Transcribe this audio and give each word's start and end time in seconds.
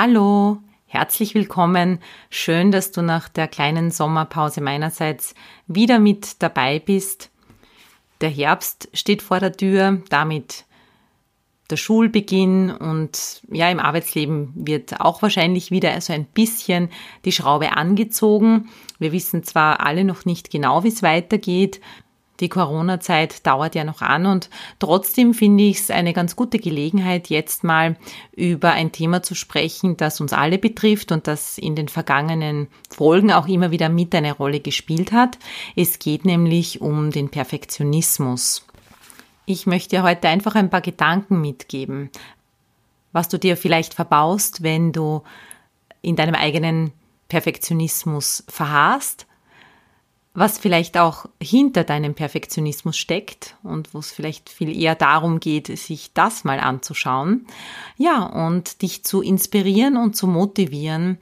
Hallo, 0.00 0.58
herzlich 0.86 1.34
willkommen. 1.34 1.98
Schön, 2.30 2.70
dass 2.70 2.92
du 2.92 3.02
nach 3.02 3.28
der 3.28 3.48
kleinen 3.48 3.90
Sommerpause 3.90 4.60
meinerseits 4.60 5.34
wieder 5.66 5.98
mit 5.98 6.40
dabei 6.40 6.78
bist. 6.78 7.32
Der 8.20 8.28
Herbst 8.28 8.88
steht 8.92 9.22
vor 9.22 9.40
der 9.40 9.54
Tür, 9.54 10.00
damit 10.08 10.66
der 11.68 11.78
Schulbeginn 11.78 12.70
und 12.70 13.42
ja, 13.50 13.68
im 13.70 13.80
Arbeitsleben 13.80 14.52
wird 14.54 15.00
auch 15.00 15.20
wahrscheinlich 15.20 15.72
wieder 15.72 16.00
so 16.00 16.12
ein 16.12 16.26
bisschen 16.26 16.90
die 17.24 17.32
Schraube 17.32 17.76
angezogen. 17.76 18.68
Wir 19.00 19.10
wissen 19.10 19.42
zwar 19.42 19.84
alle 19.84 20.04
noch 20.04 20.24
nicht 20.24 20.52
genau, 20.52 20.84
wie 20.84 20.88
es 20.90 21.02
weitergeht. 21.02 21.80
Die 22.40 22.48
Corona-Zeit 22.48 23.46
dauert 23.46 23.74
ja 23.74 23.82
noch 23.84 24.00
an 24.00 24.26
und 24.26 24.48
trotzdem 24.78 25.34
finde 25.34 25.64
ich 25.64 25.78
es 25.78 25.90
eine 25.90 26.12
ganz 26.12 26.36
gute 26.36 26.58
Gelegenheit, 26.58 27.28
jetzt 27.28 27.64
mal 27.64 27.96
über 28.36 28.72
ein 28.72 28.92
Thema 28.92 29.22
zu 29.22 29.34
sprechen, 29.34 29.96
das 29.96 30.20
uns 30.20 30.32
alle 30.32 30.58
betrifft 30.58 31.10
und 31.10 31.26
das 31.26 31.58
in 31.58 31.74
den 31.74 31.88
vergangenen 31.88 32.68
Folgen 32.90 33.32
auch 33.32 33.48
immer 33.48 33.70
wieder 33.72 33.88
mit 33.88 34.14
eine 34.14 34.32
Rolle 34.32 34.60
gespielt 34.60 35.10
hat. 35.10 35.38
Es 35.74 35.98
geht 35.98 36.24
nämlich 36.24 36.80
um 36.80 37.10
den 37.10 37.28
Perfektionismus. 37.28 38.64
Ich 39.44 39.66
möchte 39.66 39.96
dir 39.96 40.02
heute 40.02 40.28
einfach 40.28 40.54
ein 40.54 40.70
paar 40.70 40.82
Gedanken 40.82 41.40
mitgeben, 41.40 42.10
was 43.12 43.28
du 43.28 43.38
dir 43.38 43.56
vielleicht 43.56 43.94
verbaust, 43.94 44.62
wenn 44.62 44.92
du 44.92 45.22
in 46.02 46.16
deinem 46.16 46.34
eigenen 46.34 46.92
Perfektionismus 47.28 48.44
verharrst, 48.48 49.26
was 50.38 50.58
vielleicht 50.58 50.96
auch 50.96 51.26
hinter 51.42 51.84
deinem 51.84 52.14
Perfektionismus 52.14 52.96
steckt 52.96 53.56
und 53.62 53.92
wo 53.92 53.98
es 53.98 54.12
vielleicht 54.12 54.48
viel 54.48 54.74
eher 54.74 54.94
darum 54.94 55.40
geht, 55.40 55.66
sich 55.78 56.12
das 56.14 56.44
mal 56.44 56.60
anzuschauen. 56.60 57.46
Ja, 57.96 58.22
und 58.24 58.82
dich 58.82 59.04
zu 59.04 59.20
inspirieren 59.20 59.96
und 59.96 60.14
zu 60.14 60.26
motivieren, 60.26 61.18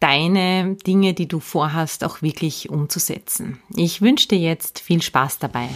deine 0.00 0.74
Dinge, 0.86 1.14
die 1.14 1.28
du 1.28 1.38
vorhast, 1.38 2.02
auch 2.02 2.22
wirklich 2.22 2.70
umzusetzen. 2.70 3.60
Ich 3.76 4.02
wünsche 4.02 4.28
dir 4.28 4.38
jetzt 4.38 4.80
viel 4.80 5.00
Spaß 5.00 5.38
dabei. 5.38 5.68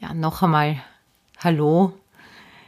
Ja, 0.00 0.12
noch 0.12 0.42
einmal 0.42 0.82
Hallo. 1.38 1.92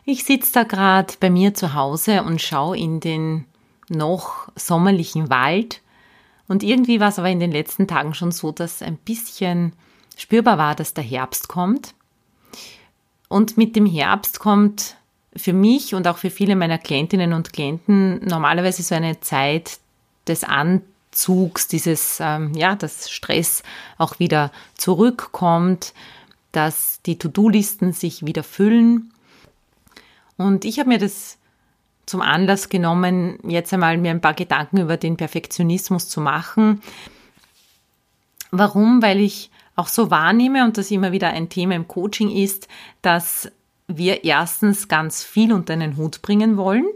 Ich 0.04 0.24
sitze 0.24 0.52
da 0.52 0.62
gerade 0.62 1.14
bei 1.20 1.28
mir 1.28 1.52
zu 1.52 1.74
Hause 1.74 2.22
und 2.22 2.40
schaue 2.40 2.78
in 2.78 3.00
den 3.00 3.44
noch 3.90 4.48
sommerlichen 4.56 5.30
Wald. 5.30 5.80
Und 6.46 6.62
irgendwie 6.62 7.00
war 7.00 7.08
es 7.08 7.18
aber 7.18 7.30
in 7.30 7.40
den 7.40 7.52
letzten 7.52 7.86
Tagen 7.86 8.14
schon 8.14 8.32
so, 8.32 8.52
dass 8.52 8.82
ein 8.82 8.96
bisschen 8.96 9.72
spürbar 10.16 10.58
war, 10.58 10.74
dass 10.74 10.94
der 10.94 11.04
Herbst 11.04 11.48
kommt. 11.48 11.94
Und 13.28 13.56
mit 13.56 13.76
dem 13.76 13.86
Herbst 13.86 14.40
kommt 14.40 14.96
für 15.36 15.52
mich 15.52 15.94
und 15.94 16.08
auch 16.08 16.18
für 16.18 16.30
viele 16.30 16.56
meiner 16.56 16.78
Klientinnen 16.78 17.32
und 17.32 17.52
Klienten 17.52 18.24
normalerweise 18.24 18.82
so 18.82 18.94
eine 18.94 19.20
Zeit 19.20 19.78
des 20.26 20.44
Anzugs 20.44 20.88
Zugs, 21.10 21.68
dieses, 21.68 22.18
ähm, 22.20 22.54
ja, 22.54 22.76
dass 22.76 23.10
Stress 23.10 23.62
auch 23.96 24.18
wieder 24.18 24.52
zurückkommt, 24.74 25.94
dass 26.52 27.02
die 27.02 27.18
To-Do-Listen 27.18 27.92
sich 27.92 28.24
wieder 28.24 28.42
füllen. 28.42 29.12
Und 30.36 30.64
ich 30.64 30.78
habe 30.78 30.88
mir 30.88 30.98
das 30.98 31.37
zum 32.08 32.20
Anlass 32.22 32.68
genommen, 32.68 33.38
jetzt 33.46 33.72
einmal 33.72 33.98
mir 33.98 34.10
ein 34.10 34.20
paar 34.20 34.34
Gedanken 34.34 34.78
über 34.78 34.96
den 34.96 35.16
Perfektionismus 35.16 36.08
zu 36.08 36.20
machen. 36.20 36.82
Warum? 38.50 39.02
Weil 39.02 39.20
ich 39.20 39.50
auch 39.76 39.88
so 39.88 40.10
wahrnehme 40.10 40.64
und 40.64 40.78
das 40.78 40.90
immer 40.90 41.12
wieder 41.12 41.28
ein 41.28 41.48
Thema 41.48 41.74
im 41.74 41.86
Coaching 41.86 42.30
ist, 42.30 42.68
dass 43.02 43.50
wir 43.86 44.24
erstens 44.24 44.88
ganz 44.88 45.22
viel 45.22 45.52
unter 45.52 45.72
einen 45.72 45.96
Hut 45.96 46.22
bringen 46.22 46.56
wollen 46.56 46.86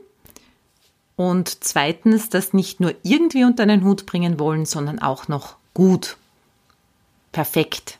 und 1.17 1.62
zweitens, 1.62 2.31
das 2.31 2.53
nicht 2.53 2.81
nur 2.81 2.94
irgendwie 3.03 3.44
unter 3.44 3.62
einen 3.62 3.84
Hut 3.84 4.06
bringen 4.06 4.39
wollen, 4.39 4.65
sondern 4.65 4.99
auch 4.99 5.29
noch 5.29 5.56
gut. 5.75 6.17
Perfekt. 7.33 7.99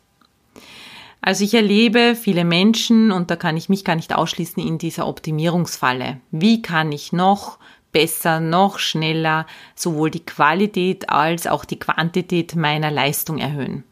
Also 1.25 1.45
ich 1.45 1.55
erlebe 1.55 2.17
viele 2.17 2.45
Menschen, 2.45 3.13
und 3.13 3.31
da 3.31 3.37
kann 3.37 3.57
ich 3.57 3.69
mich 3.69 3.85
gar 3.85 3.95
nicht 3.95 4.13
ausschließen, 4.13 4.61
in 4.67 4.79
dieser 4.79 5.07
Optimierungsfalle. 5.07 6.21
Wie 6.33 6.63
kann 6.63 6.91
ich 6.91 7.13
noch 7.13 7.59
besser, 7.93 8.41
noch 8.41 8.81
schneller 8.81 9.47
sowohl 9.77 10.11
die 10.11 10.27
Qualität 10.27 11.09
als 11.11 11.47
auch 11.47 11.65
die 11.65 11.79
Quantität 11.79 12.57
meiner 12.57 12.91
Leistung 12.91 13.39
erhöhen? 13.39 13.85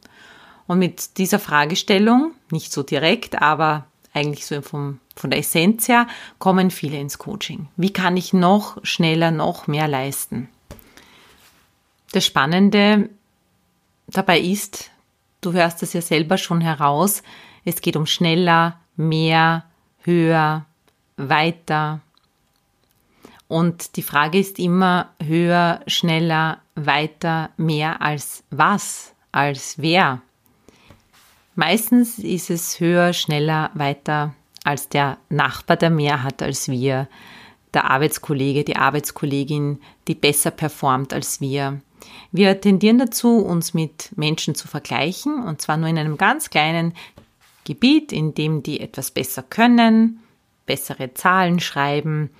Und 0.67 0.81
mit 0.81 1.19
dieser 1.19 1.39
Fragestellung, 1.39 2.33
nicht 2.51 2.73
so 2.73 2.83
direkt, 2.83 3.41
aber 3.41 3.87
eigentlich 4.13 4.45
so 4.45 4.61
vom, 4.61 4.99
von 5.15 5.31
der 5.31 5.39
Essenz 5.39 5.87
her, 5.87 6.09
kommen 6.41 6.73
viele 6.73 6.99
ins 6.99 7.19
Coaching. 7.19 7.69
Wie 7.77 7.93
kann 7.93 8.17
ich 8.17 8.33
noch 8.33 8.85
schneller, 8.85 9.31
noch 9.31 9.69
mehr 9.69 9.87
leisten? 9.87 10.49
Das 12.11 12.27
Spannende 12.27 13.09
dabei 14.09 14.41
ist, 14.41 14.91
du 15.41 15.53
hörst 15.53 15.83
es 15.83 15.93
ja 15.93 16.03
selber 16.03 16.39
schon 16.39 16.61
heraus, 16.61 17.23
es 17.65 17.81
geht 17.81 17.97
um 17.97 18.07
schneller, 18.07 18.79
mehr, 18.97 19.65
höher, 20.03 20.67
weiter. 21.17 22.01
Und 23.49 23.97
die 23.97 24.03
Frage 24.03 24.39
ist 24.39 24.59
immer 24.59 25.11
höher, 25.23 25.81
schneller, 25.87 26.61
weiter, 26.75 27.51
mehr 27.57 28.01
als 28.01 28.45
was, 28.51 29.15
als 29.33 29.75
wer. 29.79 30.23
Meistens 31.55 32.19
ist 32.19 32.49
es 32.49 32.81
höher, 32.81 33.13
schneller, 33.13 33.71
weiter 33.75 34.35
als 34.65 34.89
der 34.89 35.19
Nachbar, 35.29 35.77
der 35.77 35.91
mehr 35.91 36.23
hat 36.23 36.43
als 36.43 36.69
wir, 36.69 37.09
der 37.75 37.91
Arbeitskollege, 37.91 38.65
die 38.65 38.77
Arbeitskollegin, 38.77 39.81
die 40.09 40.15
besser 40.15 40.51
performt 40.51 41.13
als 41.13 41.41
wir. 41.41 41.81
Wir 42.33 42.61
tendieren 42.61 42.99
dazu, 42.99 43.39
uns 43.39 43.75
mit 43.75 44.17
Menschen 44.17 44.55
zu 44.55 44.69
vergleichen, 44.69 45.43
und 45.43 45.61
zwar 45.61 45.77
nur 45.77 45.89
in 45.89 45.99
einem 45.99 46.17
ganz 46.17 46.51
kleinen 46.51 46.95
Gebiet, 47.65 48.13
in 48.13 48.35
dem 48.35 48.63
die 48.63 48.81
etwas 48.81 49.11
besser 49.11 49.43
können, 49.43 50.21
bessere 50.67 51.15
Zahlen 51.15 51.61
schreiben, 51.61 52.31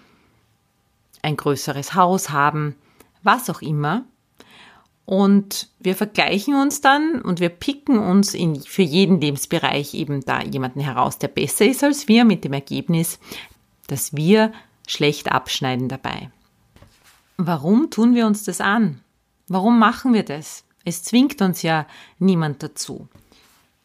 ein 1.23 1.37
größeres 1.37 1.95
Haus 1.95 2.31
haben, 2.31 2.77
was 3.23 3.51
auch 3.51 3.63
immer. 3.63 4.05
Und 5.05 5.69
wir 5.81 5.97
vergleichen 5.97 6.55
uns 6.55 6.81
dann 6.81 7.21
und 7.21 7.41
wir 7.41 7.49
picken 7.49 7.99
uns 7.99 8.33
in, 8.33 8.61
für 8.61 8.83
jeden 8.83 9.21
Lebensbereich 9.21 9.95
eben 9.95 10.25
da 10.25 10.41
jemanden 10.41 10.81
heraus, 10.81 11.19
der 11.19 11.29
besser 11.29 11.67
ist 11.67 11.83
als 11.83 12.07
wir, 12.07 12.25
mit 12.25 12.45
dem 12.45 12.53
Ergebnis, 12.53 13.19
dass 13.89 14.15
wir 14.15 14.53
schlecht 14.87 15.33
abschneiden 15.33 15.89
dabei. 15.89 16.31
Warum 17.37 17.91
tun 17.91 18.15
wir 18.15 18.27
uns 18.27 18.45
das 18.45 18.61
an? 18.61 19.01
Warum 19.51 19.81
machen 19.81 20.15
wir 20.15 20.23
das? 20.23 20.63
Es 20.85 21.03
zwingt 21.03 21.43
uns 21.43 21.63
ja 21.63 21.85
niemand 22.21 22.63
dazu. 22.63 23.09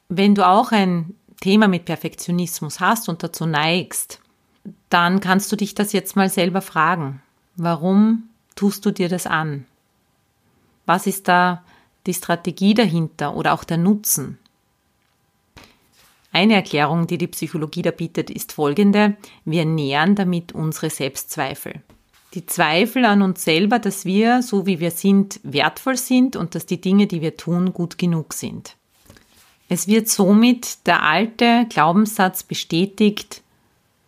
Wenn 0.10 0.36
du 0.36 0.48
auch 0.48 0.72
ein 0.72 1.16
Thema 1.42 1.68
mit 1.68 1.86
Perfektionismus 1.86 2.80
hast 2.80 3.10
und 3.10 3.24
dazu 3.24 3.48
neigst, 3.48 4.22
dann 4.90 5.22
kannst 5.22 5.52
du 5.52 5.56
dich 5.56 5.74
das 5.74 5.92
jetzt 5.92 6.16
mal 6.16 6.30
selber 6.30 6.62
fragen. 6.62 7.20
Warum 7.56 8.30
tust 8.56 8.86
du 8.86 8.92
dir 8.92 9.10
das 9.10 9.26
an? 9.26 9.66
Was 10.86 11.08
ist 11.08 11.28
da 11.28 11.64
die 12.06 12.14
Strategie 12.14 12.76
dahinter 12.76 13.36
oder 13.36 13.52
auch 13.52 13.64
der 13.64 13.78
Nutzen? 13.78 14.38
Eine 16.32 16.54
Erklärung, 16.54 17.08
die 17.08 17.18
die 17.18 17.26
Psychologie 17.26 17.82
da 17.82 17.90
bietet, 17.90 18.30
ist 18.30 18.52
folgende. 18.52 19.18
Wir 19.46 19.66
nähern 19.66 20.14
damit 20.14 20.52
unsere 20.52 20.92
Selbstzweifel. 20.92 21.82
Die 22.36 22.46
Zweifel 22.46 23.06
an 23.06 23.22
uns 23.22 23.46
selber, 23.46 23.80
dass 23.80 24.04
wir, 24.04 24.42
so 24.42 24.66
wie 24.66 24.82
wir 24.82 24.92
sind, 24.92 25.40
wertvoll 25.44 25.96
sind 25.96 26.36
und 26.36 26.54
dass 26.54 26.66
die 26.66 26.82
Dinge, 26.82 27.08
die 27.08 27.22
wir 27.22 27.38
tun, 27.38 27.72
gut 27.72 27.98
genug 27.98 28.34
sind. 28.34 28.76
Es 29.70 29.88
wird 29.88 30.10
somit 30.10 30.86
der 30.86 31.04
alte 31.04 31.66
Glaubenssatz 31.70 32.44
bestätigt, 32.44 33.42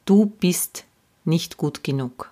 du 0.04 0.26
bist 0.26 0.84
nicht 1.24 1.56
gut 1.56 1.86
genug. 1.86 2.30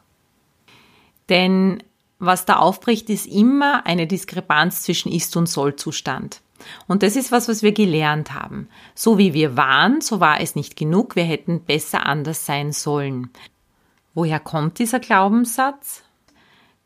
Denn 1.30 1.82
was 2.20 2.46
da 2.46 2.58
aufbricht, 2.58 3.10
ist 3.10 3.26
immer 3.26 3.86
eine 3.86 4.06
Diskrepanz 4.06 4.84
zwischen 4.84 5.12
Ist- 5.12 5.38
und 5.38 5.48
Soll-Zustand. 5.48 6.42
Und 6.88 7.04
das 7.04 7.16
ist 7.16 7.32
was, 7.32 7.48
was 7.48 7.64
wir 7.64 7.72
gelernt 7.72 8.34
haben. 8.34 8.68
So 8.96 9.18
wie 9.18 9.34
wir 9.34 9.56
waren, 9.56 10.02
so 10.02 10.20
war 10.20 10.42
es 10.42 10.56
nicht 10.56 10.76
genug, 10.76 11.16
wir 11.16 11.24
hätten 11.24 11.62
besser 11.62 12.06
anders 12.06 12.46
sein 12.46 12.74
sollen. 12.74 13.30
Woher 14.16 14.40
kommt 14.40 14.80
dieser 14.80 15.02
Glaubenssatz? 15.02 16.02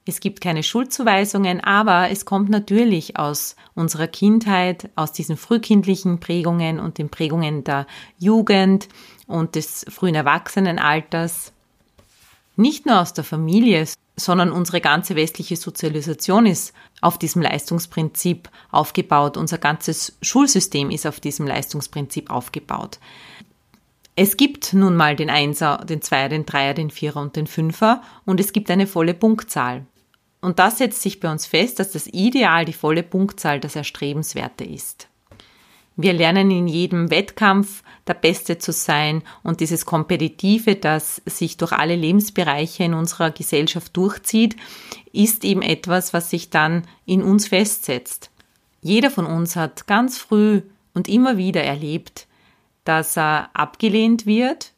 Es 0.03 0.19
gibt 0.19 0.41
keine 0.41 0.63
Schuldzuweisungen, 0.63 1.61
aber 1.63 2.09
es 2.09 2.25
kommt 2.25 2.49
natürlich 2.49 3.17
aus 3.17 3.55
unserer 3.75 4.07
Kindheit, 4.07 4.89
aus 4.95 5.11
diesen 5.11 5.37
frühkindlichen 5.37 6.19
Prägungen 6.19 6.79
und 6.79 6.97
den 6.97 7.09
Prägungen 7.09 7.63
der 7.63 7.85
Jugend 8.17 8.89
und 9.27 9.53
des 9.53 9.85
frühen 9.89 10.15
Erwachsenenalters. 10.15 11.53
Nicht 12.55 12.87
nur 12.87 12.99
aus 12.99 13.13
der 13.13 13.23
Familie, 13.23 13.85
sondern 14.15 14.51
unsere 14.51 14.81
ganze 14.81 15.15
westliche 15.15 15.55
Sozialisation 15.55 16.47
ist 16.47 16.73
auf 16.99 17.19
diesem 17.19 17.43
Leistungsprinzip 17.43 18.49
aufgebaut. 18.71 19.37
Unser 19.37 19.59
ganzes 19.59 20.17
Schulsystem 20.23 20.89
ist 20.89 21.05
auf 21.05 21.19
diesem 21.19 21.45
Leistungsprinzip 21.45 22.31
aufgebaut. 22.31 22.99
Es 24.21 24.35
gibt 24.35 24.73
nun 24.73 24.97
mal 24.97 25.15
den 25.15 25.29
Einser, 25.29 25.77
den 25.87 26.01
Zweier, 26.01 26.27
den 26.27 26.45
Dreier, 26.45 26.73
den 26.73 26.91
Vierer 26.91 27.21
und 27.21 27.37
den 27.37 27.47
Fünfer 27.47 28.01
und 28.25 28.41
es 28.41 28.51
gibt 28.51 28.69
eine 28.69 28.85
volle 28.85 29.13
Punktzahl. 29.13 29.85
Und 30.41 30.59
das 30.59 30.79
setzt 30.79 31.01
sich 31.01 31.21
bei 31.21 31.31
uns 31.31 31.45
fest, 31.45 31.79
dass 31.79 31.91
das 31.91 32.05
Ideal, 32.05 32.65
die 32.65 32.73
volle 32.73 33.03
Punktzahl, 33.03 33.61
das 33.61 33.77
Erstrebenswerte 33.77 34.65
ist. 34.65 35.07
Wir 35.95 36.11
lernen 36.11 36.51
in 36.51 36.67
jedem 36.67 37.09
Wettkampf 37.11 37.81
der 38.07 38.13
Beste 38.13 38.57
zu 38.57 38.73
sein 38.73 39.23
und 39.41 39.61
dieses 39.61 39.85
Kompetitive, 39.85 40.75
das 40.75 41.21
sich 41.25 41.55
durch 41.55 41.71
alle 41.71 41.95
Lebensbereiche 41.95 42.83
in 42.83 42.95
unserer 42.95 43.31
Gesellschaft 43.31 43.95
durchzieht, 43.95 44.57
ist 45.13 45.45
eben 45.45 45.61
etwas, 45.61 46.11
was 46.11 46.29
sich 46.29 46.49
dann 46.49 46.83
in 47.05 47.23
uns 47.23 47.47
festsetzt. 47.47 48.31
Jeder 48.81 49.11
von 49.11 49.25
uns 49.25 49.55
hat 49.55 49.87
ganz 49.87 50.17
früh 50.17 50.63
und 50.93 51.07
immer 51.07 51.37
wieder 51.37 51.63
erlebt, 51.63 52.27
dass 52.83 53.17
er 53.17 53.49
abgelehnt 53.53 54.25
wird, 54.25 54.73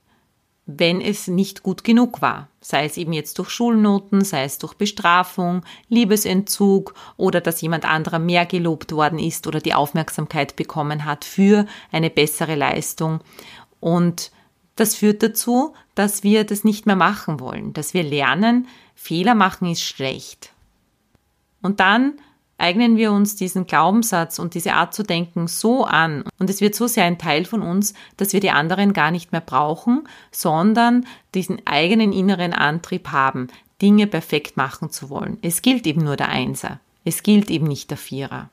wenn 0.65 1.01
es 1.01 1.27
nicht 1.27 1.63
gut 1.63 1.83
genug 1.83 2.21
war. 2.21 2.47
Sei 2.59 2.85
es 2.85 2.97
eben 2.97 3.13
jetzt 3.13 3.39
durch 3.39 3.49
Schulnoten, 3.49 4.23
sei 4.23 4.43
es 4.43 4.57
durch 4.57 4.75
Bestrafung, 4.75 5.63
Liebesentzug 5.89 6.93
oder 7.17 7.41
dass 7.41 7.61
jemand 7.61 7.85
anderer 7.85 8.19
mehr 8.19 8.45
gelobt 8.45 8.91
worden 8.91 9.19
ist 9.19 9.47
oder 9.47 9.59
die 9.59 9.73
Aufmerksamkeit 9.73 10.55
bekommen 10.55 11.05
hat 11.05 11.25
für 11.25 11.65
eine 11.91 12.09
bessere 12.09 12.55
Leistung. 12.55 13.19
Und 13.79 14.31
das 14.75 14.95
führt 14.95 15.23
dazu, 15.23 15.73
dass 15.95 16.23
wir 16.23 16.43
das 16.43 16.63
nicht 16.63 16.85
mehr 16.85 16.95
machen 16.95 17.39
wollen, 17.39 17.73
dass 17.73 17.93
wir 17.93 18.03
lernen, 18.03 18.67
Fehler 18.95 19.35
machen 19.35 19.67
ist 19.67 19.81
schlecht. 19.81 20.53
Und 21.61 21.79
dann 21.79 22.13
eignen 22.61 22.95
wir 22.95 23.11
uns 23.11 23.35
diesen 23.35 23.65
Glaubenssatz 23.65 24.39
und 24.39 24.53
diese 24.53 24.73
Art 24.73 24.93
zu 24.93 25.03
denken 25.03 25.47
so 25.47 25.85
an 25.85 26.23
und 26.39 26.49
es 26.49 26.61
wird 26.61 26.75
so 26.75 26.87
sehr 26.87 27.05
ein 27.05 27.17
Teil 27.17 27.45
von 27.45 27.61
uns, 27.61 27.93
dass 28.17 28.33
wir 28.33 28.39
die 28.39 28.51
anderen 28.51 28.93
gar 28.93 29.11
nicht 29.11 29.31
mehr 29.31 29.41
brauchen, 29.41 30.07
sondern 30.31 31.05
diesen 31.33 31.65
eigenen 31.65 32.13
inneren 32.13 32.53
Antrieb 32.53 33.09
haben, 33.09 33.47
Dinge 33.81 34.07
perfekt 34.07 34.57
machen 34.57 34.91
zu 34.91 35.09
wollen. 35.09 35.37
Es 35.41 35.61
gilt 35.61 35.87
eben 35.87 36.03
nur 36.03 36.15
der 36.15 36.29
Einser. 36.29 36.79
Es 37.03 37.23
gilt 37.23 37.49
eben 37.49 37.67
nicht 37.67 37.89
der 37.89 37.97
Vierer. 37.97 38.49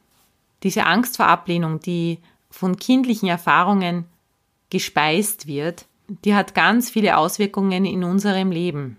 Diese 0.63 0.87
Angst 0.87 1.17
vor 1.19 1.27
Ablehnung, 1.27 1.81
die 1.81 2.19
von 2.51 2.77
kindlichen 2.77 3.29
Erfahrungen 3.29 4.07
gespeist 4.71 5.47
wird, 5.47 5.87
die 6.25 6.35
hat 6.35 6.55
ganz 6.55 6.91
viele 6.91 7.19
Auswirkungen 7.19 7.85
in 7.85 8.03
unserem 8.05 8.51
Leben. 8.51 8.97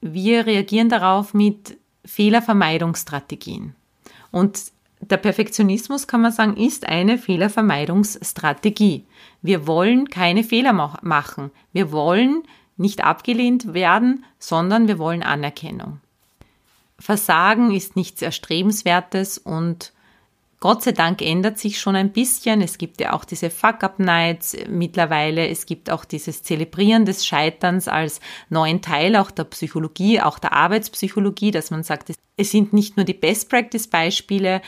Wir 0.00 0.46
reagieren 0.46 0.90
darauf 0.90 1.34
mit 1.34 1.78
Fehlervermeidungsstrategien. 2.04 3.74
Und 4.30 4.72
der 5.00 5.16
Perfektionismus, 5.16 6.06
kann 6.06 6.22
man 6.22 6.32
sagen, 6.32 6.56
ist 6.56 6.86
eine 6.86 7.18
Fehlervermeidungsstrategie. 7.18 9.04
Wir 9.42 9.66
wollen 9.66 10.08
keine 10.08 10.42
Fehler 10.42 10.72
machen. 10.72 11.50
Wir 11.72 11.92
wollen 11.92 12.42
nicht 12.76 13.04
abgelehnt 13.04 13.74
werden, 13.74 14.24
sondern 14.38 14.88
wir 14.88 14.98
wollen 14.98 15.22
Anerkennung. 15.22 16.00
Versagen 16.98 17.72
ist 17.72 17.96
nichts 17.96 18.22
Erstrebenswertes 18.22 19.38
und 19.38 19.92
Gott 20.60 20.82
sei 20.82 20.90
Dank 20.90 21.22
ändert 21.22 21.58
sich 21.58 21.78
schon 21.78 21.94
ein 21.94 22.12
bisschen. 22.12 22.62
Es 22.62 22.78
gibt 22.78 23.00
ja 23.00 23.12
auch 23.12 23.24
diese 23.24 23.48
Fuck-Up-Nights 23.48 24.56
mittlerweile. 24.68 25.48
Es 25.48 25.66
gibt 25.66 25.88
auch 25.88 26.04
dieses 26.04 26.42
Zelebrieren 26.42 27.04
des 27.04 27.24
Scheiterns 27.24 27.86
als 27.86 28.20
neuen 28.48 28.82
Teil 28.82 29.14
auch 29.14 29.30
der 29.30 29.44
Psychologie, 29.44 30.20
auch 30.20 30.40
der 30.40 30.52
Arbeitspsychologie, 30.52 31.52
dass 31.52 31.70
man 31.70 31.84
sagt, 31.84 32.12
es 32.36 32.50
sind 32.50 32.72
nicht 32.72 32.96
nur 32.96 33.04
die 33.06 33.14
Best-Practice-Beispiele 33.14 34.60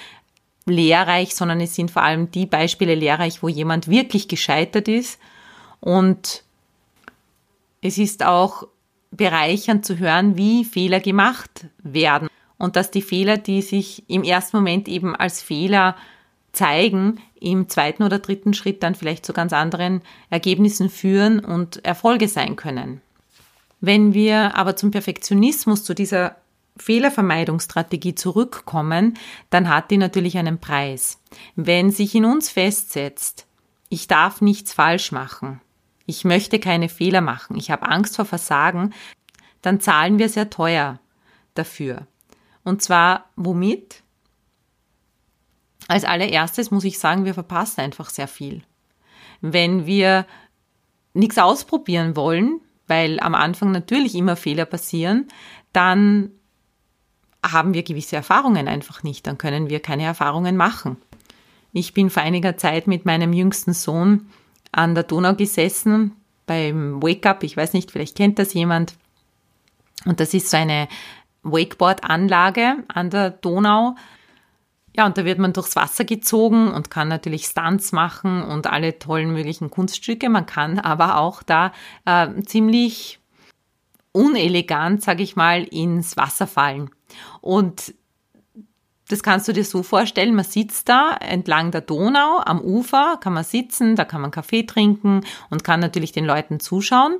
lehrreich, 0.67 1.35
sondern 1.35 1.61
es 1.61 1.75
sind 1.75 1.91
vor 1.91 2.03
allem 2.03 2.31
die 2.31 2.47
Beispiele 2.47 2.95
lehrreich, 2.95 3.43
wo 3.43 3.49
jemand 3.49 3.89
wirklich 3.89 4.29
gescheitert 4.29 4.87
ist. 4.87 5.19
Und 5.81 6.45
es 7.83 7.99
ist 7.99 8.25
auch 8.25 8.69
bereichernd 9.11 9.85
zu 9.85 9.99
hören, 9.99 10.37
wie 10.37 10.65
Fehler 10.65 11.01
gemacht 11.01 11.67
werden 11.83 12.29
und 12.61 12.77
dass 12.77 12.91
die 12.91 13.03
Fehler, 13.03 13.39
die 13.39 13.63
sich 13.63 14.05
im 14.09 14.23
ersten 14.23 14.59
Moment 14.59 14.87
eben 14.87 15.17
als 15.17 15.43
Fehler 15.43 15.97
zeigen, 16.53 17.19
im 17.41 17.69
zweiten 17.69 18.03
oder 18.03 18.19
dritten 18.19 18.53
Schritt 18.53 18.83
dann 18.83 18.95
vielleicht 18.95 19.25
zu 19.25 19.33
ganz 19.33 19.53
anderen 19.53 20.03
Ergebnissen 20.29 20.91
führen 20.91 21.41
und 21.41 21.83
Erfolge 21.85 22.29
sein 22.29 22.57
können. 22.57 23.01
Wenn 23.81 24.13
wir 24.13 24.57
aber 24.57 24.77
zum 24.77 24.91
Perfektionismus, 24.91 25.85
zu 25.85 25.95
dieser 25.95 26.37
Fehlervermeidungsstrategie 26.77 28.15
zurückkommen, 28.15 29.15
dann 29.49 29.69
hat 29.71 29.91
die 29.91 29.99
natürlich 29.99 30.37
einen 30.37 30.59
Preis. 30.59 31.19
Wenn 31.57 31.91
sich 31.91 32.15
in 32.15 32.27
uns 32.27 32.51
festsetzt, 32.51 33.47
ich 33.89 34.07
darf 34.07 34.43
nichts 34.43 34.75
falsch 34.75 35.13
machen, 35.13 35.63
ich 36.05 36.25
möchte 36.25 36.59
keine 36.59 36.91
Fehler 36.91 37.23
machen, 37.23 37.57
ich 37.57 37.71
habe 37.71 37.89
Angst 37.89 38.17
vor 38.17 38.27
Versagen, 38.27 38.93
dann 39.63 39.81
zahlen 39.81 40.19
wir 40.19 40.29
sehr 40.29 40.51
teuer 40.51 41.01
dafür. 41.55 42.07
Und 42.65 42.83
zwar 42.83 43.27
womit? 43.37 44.03
Als 45.89 46.05
allererstes 46.05 46.71
muss 46.71 46.85
ich 46.85 46.99
sagen, 46.99 47.25
wir 47.25 47.35
verpassen 47.35 47.81
einfach 47.81 48.11
sehr 48.11 48.29
viel. 48.29 48.63
Wenn 49.41 49.87
wir 49.87 50.27
nichts 51.15 51.39
ausprobieren 51.39 52.15
wollen, 52.17 52.61
weil 52.87 53.19
am 53.21 53.35
Anfang 53.35 53.73
natürlich 53.73 54.15
immer 54.15 54.37
Fehler 54.37 54.67
passieren, 54.67 55.29
dann 55.73 56.31
haben 57.45 57.75
wir 57.75 57.83
gewisse 57.83 58.17
Erfahrungen 58.17 58.69
einfach 58.69 59.03
nicht, 59.03 59.27
dann 59.27 59.39
können 59.39 59.71
wir 59.71 59.81
keine 59.81 60.05
Erfahrungen 60.05 60.57
machen. 60.57 60.97
Ich 61.73 61.95
bin 61.95 62.11
vor 62.11 62.23
einiger 62.23 62.57
Zeit 62.57 62.87
mit 62.87 63.07
meinem 63.07 63.33
jüngsten 63.33 63.73
Sohn 63.73 64.29
an 64.73 64.95
der 64.95 65.05
Donau 65.05 65.35
gesessen 65.35 66.17
beim 66.47 67.03
Wake 67.03 67.27
Up, 67.27 67.43
ich 67.43 67.57
weiß 67.57 67.73
nicht, 67.73 67.91
vielleicht 67.91 68.17
kennt 68.17 68.39
das 68.39 68.55
jemand. 68.55 68.95
Und 70.05 70.21
das 70.21 70.35
ist 70.35 70.51
so 70.51 70.57
eine 70.57 70.89
Wakeboard-Anlage 71.43 72.85
an 72.89 73.11
der 73.11 73.31
Donau. 73.31 73.95
Ja, 74.97 75.07
und 75.07 75.17
da 75.17 75.25
wird 75.25 75.39
man 75.39 75.53
durchs 75.53 75.77
Wasser 75.77 76.05
gezogen 76.05 76.73
und 76.73 76.91
kann 76.91 77.09
natürlich 77.09 77.47
Stunts 77.47 77.93
machen 77.93 78.43
und 78.43 78.67
alle 78.67 78.99
tollen 78.99 79.33
möglichen 79.33 79.71
Kunststücke. 79.71 80.29
Man 80.29 80.47
kann 80.47 80.79
aber 80.79 81.19
auch 81.19 81.43
da 81.43 81.73
äh, 82.05 82.43
ziemlich 82.43 83.21
unelegant, 84.13 85.03
sage 85.03 85.23
ich 85.23 85.37
mal, 85.37 85.63
ins 85.65 86.17
Wasser 86.17 86.47
fallen. 86.47 86.91
Und 87.41 87.95
das 89.09 89.23
kannst 89.23 89.49
du 89.49 89.53
dir 89.53 89.65
so 89.65 89.83
vorstellen, 89.83 90.35
man 90.35 90.45
sitzt 90.45 90.89
da 90.89 91.17
entlang 91.19 91.73
der 91.73 91.81
Donau 91.81 92.41
am 92.45 92.61
Ufer, 92.61 93.19
kann 93.21 93.33
man 93.33 93.45
sitzen, 93.45 93.97
da 93.97 94.05
kann 94.05 94.21
man 94.21 94.31
Kaffee 94.31 94.63
trinken 94.63 95.23
und 95.51 95.65
kann 95.65 95.81
natürlich 95.81 96.13
den 96.13 96.25
Leuten 96.25 96.61
zuschauen. 96.61 97.17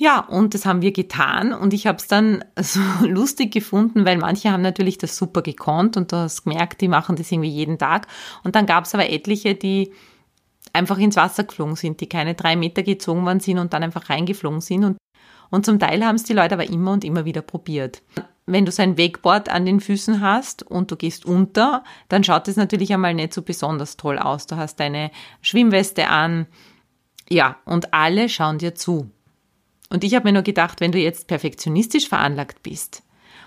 Ja, 0.00 0.20
und 0.20 0.54
das 0.54 0.64
haben 0.64 0.80
wir 0.80 0.92
getan 0.92 1.52
und 1.52 1.74
ich 1.74 1.88
habe 1.88 1.98
es 1.98 2.06
dann 2.06 2.44
so 2.56 2.80
lustig 3.00 3.52
gefunden, 3.52 4.04
weil 4.04 4.16
manche 4.16 4.52
haben 4.52 4.62
natürlich 4.62 4.96
das 4.96 5.16
super 5.16 5.42
gekonnt 5.42 5.96
und 5.96 6.12
du 6.12 6.16
hast 6.16 6.44
gemerkt, 6.44 6.80
die 6.80 6.86
machen 6.86 7.16
das 7.16 7.32
irgendwie 7.32 7.50
jeden 7.50 7.78
Tag. 7.78 8.06
Und 8.44 8.54
dann 8.54 8.64
gab 8.64 8.84
es 8.84 8.94
aber 8.94 9.10
etliche, 9.10 9.56
die 9.56 9.92
einfach 10.72 10.98
ins 10.98 11.16
Wasser 11.16 11.42
geflogen 11.42 11.74
sind, 11.74 12.00
die 12.00 12.08
keine 12.08 12.34
drei 12.36 12.54
Meter 12.54 12.84
gezogen 12.84 13.24
worden 13.26 13.40
sind 13.40 13.58
und 13.58 13.72
dann 13.72 13.82
einfach 13.82 14.08
reingeflogen 14.08 14.60
sind. 14.60 14.84
Und, 14.84 14.98
und 15.50 15.66
zum 15.66 15.80
Teil 15.80 16.04
haben 16.04 16.14
es 16.14 16.22
die 16.22 16.32
Leute 16.32 16.54
aber 16.54 16.70
immer 16.70 16.92
und 16.92 17.04
immer 17.04 17.24
wieder 17.24 17.42
probiert. 17.42 18.00
Wenn 18.46 18.66
du 18.66 18.70
so 18.70 18.82
ein 18.82 18.98
Wakeboard 18.98 19.48
an 19.48 19.66
den 19.66 19.80
Füßen 19.80 20.20
hast 20.20 20.62
und 20.62 20.92
du 20.92 20.96
gehst 20.96 21.26
unter, 21.26 21.82
dann 22.08 22.22
schaut 22.22 22.46
es 22.46 22.54
natürlich 22.54 22.92
einmal 22.92 23.14
nicht 23.14 23.34
so 23.34 23.42
besonders 23.42 23.96
toll 23.96 24.16
aus. 24.16 24.46
Du 24.46 24.56
hast 24.56 24.78
deine 24.78 25.10
Schwimmweste 25.42 26.06
an, 26.06 26.46
ja, 27.28 27.56
und 27.64 27.92
alle 27.92 28.28
schauen 28.28 28.58
dir 28.58 28.76
zu. 28.76 29.10
Und 29.88 30.04
ich 30.04 30.14
habe 30.14 30.26
mir 30.26 30.32
nur 30.32 30.42
gedacht, 30.42 30.80
wenn 30.80 30.92
du 30.92 30.98
jetzt 30.98 31.26
perfektionistisch 31.28 32.08
veranlagt 32.08 32.62
bist 32.62 33.02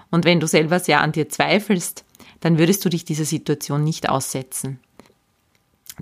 und 0.10 0.26
wenn 0.26 0.40
du 0.40 0.48
selber 0.48 0.80
sehr 0.80 1.02
an 1.02 1.12
dir 1.12 1.30
zweifelst, 1.30 2.04
dann 2.40 2.58
würdest 2.58 2.84
du 2.84 2.90
dich 2.90 3.06
dieser 3.06 3.26
Situation 3.26 3.84
nicht 3.84 4.10
aussetzen. 4.10 4.80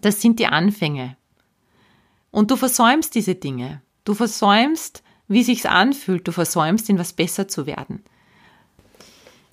Das 0.02 0.22
sind 0.22 0.40
die 0.40 0.48
Anfänge. 0.48 1.18
Und 2.32 2.52
du 2.52 2.56
versäumst 2.56 3.16
diese 3.16 3.36
Dinge. 3.36 3.82
Du 4.06 4.14
versäumst, 4.14 5.04
wie 5.28 5.44
sich's 5.44 5.66
anfühlt. 5.66 6.28
Du 6.28 6.32
versäumst, 6.32 6.90
in 6.90 6.98
was 6.98 7.14
besser 7.14 7.48
zu 7.48 7.66
werden. 7.66 8.04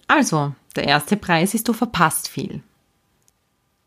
Also, 0.07 0.55
der 0.77 0.85
erste 0.85 1.17
Preis 1.17 1.55
ist, 1.55 1.69
du 1.69 1.73
verpasst 1.73 2.29
viel. 2.29 2.63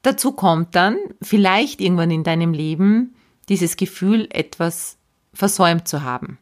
Dazu 0.02 0.32
kommt 0.32 0.76
dann 0.76 0.98
vielleicht 1.22 1.82
irgendwann 1.82 2.12
in 2.12 2.24
deinem 2.24 2.54
Leben 2.54 3.16
dieses 3.48 3.78
Gefühl, 3.78 4.28
etwas 4.32 4.98
versäumt 5.34 5.88
zu 5.88 6.04
haben. 6.04 6.38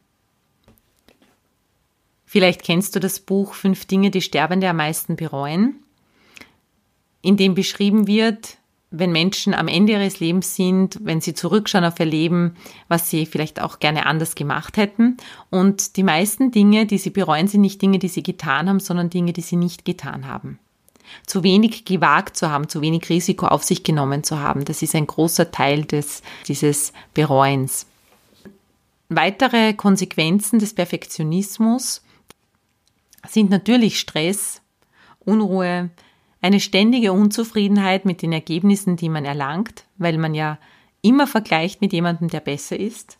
Vielleicht 2.30 2.62
kennst 2.62 2.94
du 2.94 3.00
das 3.00 3.20
Buch 3.20 3.54
Fünf 3.54 3.86
Dinge, 3.86 4.10
die 4.10 4.20
Sterbende 4.20 4.68
am 4.68 4.76
meisten 4.76 5.16
bereuen, 5.16 5.76
in 7.22 7.38
dem 7.38 7.54
beschrieben 7.54 8.06
wird, 8.06 8.58
wenn 8.90 9.12
Menschen 9.12 9.54
am 9.54 9.66
Ende 9.66 9.94
ihres 9.94 10.20
Lebens 10.20 10.54
sind, 10.54 10.98
wenn 11.02 11.22
sie 11.22 11.32
zurückschauen 11.32 11.86
auf 11.86 11.98
ihr 11.98 12.04
Leben, 12.04 12.54
was 12.86 13.08
sie 13.08 13.24
vielleicht 13.24 13.62
auch 13.62 13.78
gerne 13.78 14.04
anders 14.04 14.34
gemacht 14.34 14.76
hätten. 14.76 15.16
Und 15.48 15.96
die 15.96 16.02
meisten 16.02 16.50
Dinge, 16.50 16.84
die 16.84 16.98
sie 16.98 17.08
bereuen, 17.08 17.48
sind 17.48 17.62
nicht 17.62 17.80
Dinge, 17.80 17.98
die 17.98 18.08
sie 18.08 18.22
getan 18.22 18.68
haben, 18.68 18.80
sondern 18.80 19.08
Dinge, 19.08 19.32
die 19.32 19.40
sie 19.40 19.56
nicht 19.56 19.86
getan 19.86 20.26
haben. 20.26 20.58
Zu 21.24 21.42
wenig 21.42 21.86
gewagt 21.86 22.36
zu 22.36 22.50
haben, 22.50 22.68
zu 22.68 22.82
wenig 22.82 23.08
Risiko 23.08 23.46
auf 23.46 23.64
sich 23.64 23.84
genommen 23.84 24.22
zu 24.22 24.38
haben, 24.38 24.66
das 24.66 24.82
ist 24.82 24.94
ein 24.94 25.06
großer 25.06 25.50
Teil 25.50 25.86
des, 25.86 26.20
dieses 26.46 26.92
Bereuens. 27.14 27.86
Weitere 29.08 29.72
Konsequenzen 29.72 30.58
des 30.58 30.74
Perfektionismus 30.74 32.02
sind 33.26 33.50
natürlich 33.50 33.98
Stress, 33.98 34.62
Unruhe, 35.20 35.90
eine 36.40 36.60
ständige 36.60 37.12
Unzufriedenheit 37.12 38.04
mit 38.04 38.22
den 38.22 38.32
Ergebnissen, 38.32 38.96
die 38.96 39.08
man 39.08 39.24
erlangt, 39.24 39.84
weil 39.96 40.18
man 40.18 40.34
ja 40.34 40.58
immer 41.02 41.26
vergleicht 41.26 41.80
mit 41.80 41.92
jemandem, 41.92 42.28
der 42.28 42.40
besser 42.40 42.78
ist. 42.78 43.18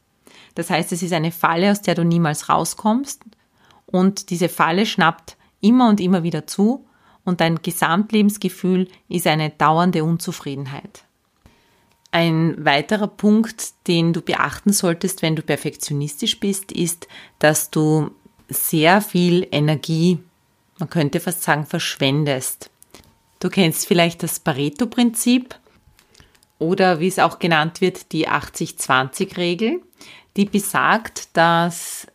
Das 0.55 0.71
heißt, 0.71 0.93
es 0.93 1.02
ist 1.02 1.12
eine 1.12 1.33
Falle, 1.33 1.71
aus 1.71 1.83
der 1.83 1.95
du 1.95 2.05
niemals 2.05 2.49
rauskommst 2.49 3.23
und 3.87 4.31
diese 4.31 4.49
Falle 4.49 4.87
schnappt 4.87 5.37
immer 5.61 5.88
und 5.88 6.00
immer 6.00 6.23
wieder 6.23 6.47
zu 6.47 6.87
und 7.25 7.40
dein 7.40 7.62
Gesamtlebensgefühl 7.62 8.88
ist 9.09 9.26
eine 9.26 9.50
dauernde 9.50 10.05
Unzufriedenheit. 10.05 11.05
Ein 12.11 12.64
weiterer 12.64 13.09
Punkt, 13.09 13.87
den 13.87 14.14
du 14.14 14.23
beachten 14.23 14.73
solltest, 14.73 15.21
wenn 15.21 15.37
du 15.37 15.43
perfektionistisch 15.43 16.40
bist, 16.40 16.73
ist, 16.73 17.07
dass 17.38 17.71
du 17.71 18.11
sehr 18.49 19.00
viel 19.00 19.47
Energie, 19.50 20.19
man 20.78 20.90
könnte 20.90 21.21
fast 21.21 21.43
sagen, 21.43 21.67
verschwendest. 21.67 22.71
Du 23.40 23.49
kennst 23.49 23.87
vielleicht 23.87 24.23
das 24.23 24.40
Pareto-Prinzip 24.40 25.55
oder 26.59 27.00
wie 27.00 27.09
es 27.09 27.19
auch 27.19 27.38
genannt 27.38 27.81
wird, 27.81 28.12
die 28.12 28.28
80-20-Regel, 28.28 29.81
die 30.37 30.45
besagt, 30.45 31.37
dass 31.37 32.07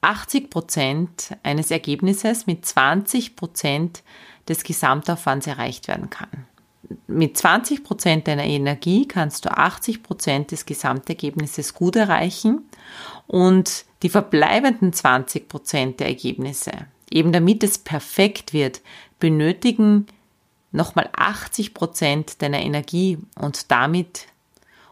80 0.00 0.50
Prozent 0.50 1.36
eines 1.42 1.70
Ergebnisses 1.70 2.46
mit 2.46 2.64
20 2.64 3.36
Prozent 3.36 4.02
des 4.48 4.64
Gesamtaufwands 4.64 5.46
erreicht 5.46 5.88
werden 5.88 6.10
kann. 6.10 6.46
Mit 7.06 7.36
20 7.36 7.84
Prozent 7.84 8.26
deiner 8.26 8.44
Energie 8.44 9.06
kannst 9.06 9.44
du 9.44 9.56
80 9.56 10.02
Prozent 10.02 10.50
des 10.50 10.66
Gesamtergebnisses 10.66 11.74
gut 11.74 11.96
erreichen 11.96 12.68
und 13.26 13.84
die 14.02 14.08
verbleibenden 14.08 14.92
20 14.92 15.48
Prozent 15.48 16.00
der 16.00 16.08
Ergebnisse, 16.08 16.72
eben 17.10 17.32
damit 17.32 17.62
es 17.62 17.78
perfekt 17.78 18.52
wird, 18.52 18.80
benötigen 19.20 20.06
nochmal 20.72 21.10
80 21.14 21.74
Prozent 21.74 22.42
deiner 22.42 22.60
Energie 22.60 23.18
und 23.36 23.70
damit 23.70 24.26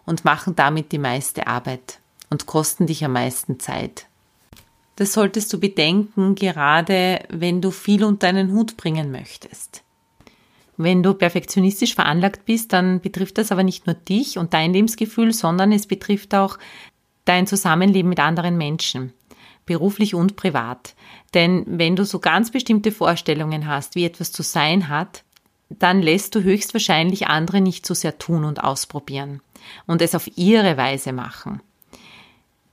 und 0.05 0.25
machen 0.25 0.55
damit 0.57 0.93
die 0.93 0.99
meiste 0.99 1.47
Arbeit 1.47 1.99
und 2.31 2.47
kosten 2.47 2.87
dich 2.87 3.05
am 3.05 3.13
meisten 3.13 3.59
Zeit. 3.59 4.07
Das 4.97 5.13
solltest 5.13 5.53
du 5.53 5.61
bedenken, 5.61 6.35
gerade 6.35 7.25
wenn 7.29 7.61
du 7.61 7.71
viel 7.71 8.05
unter 8.05 8.27
deinen 8.27 8.53
Hut 8.53 8.77
bringen 8.77 9.13
möchtest. 9.13 9.83
Wenn 10.79 11.03
du 11.03 11.13
perfektionistisch 11.13 11.95
veranlagt 11.95 12.47
bist, 12.47 12.73
dann 12.73 13.01
betrifft 13.01 13.37
das 13.37 13.53
aber 13.53 13.65
nicht 13.65 13.87
nur 13.87 13.95
dich 13.95 14.39
und 14.39 14.55
dein 14.55 14.73
Lebensgefühl, 14.73 15.33
sondern 15.33 15.73
es 15.73 15.87
betrifft 15.87 16.35
auch 16.35 16.59
dein 17.25 17.47
Zusammenleben 17.47 18.09
mit 18.09 18.21
anderen 18.21 18.57
Menschen 18.57 19.13
beruflich 19.67 20.15
und 20.15 20.35
privat. 20.35 20.95
Denn 21.35 21.65
wenn 21.67 21.95
du 21.95 22.05
so 22.05 22.21
ganz 22.21 22.51
bestimmte 22.51 22.91
Vorstellungen 22.91 23.67
hast, 23.67 23.97
wie 23.97 24.05
etwas 24.05 24.33
zu 24.33 24.43
sein 24.43 24.89
hat, 24.89 25.25
dann 25.69 26.01
lässt 26.01 26.35
du 26.35 26.43
höchstwahrscheinlich 26.43 27.27
andere 27.27 27.61
nicht 27.61 27.85
so 27.85 27.93
sehr 27.93 28.17
tun 28.17 28.45
und 28.45 28.65
ausprobieren 28.65 29.43
und 29.87 30.01
es 30.01 30.15
auf 30.15 30.31
ihre 30.37 30.79
Weise 30.79 31.13
machen. 31.13 31.61